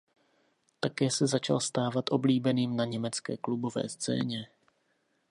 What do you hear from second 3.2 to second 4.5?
klubové scéně.